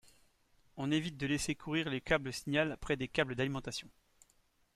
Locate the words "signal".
2.33-2.75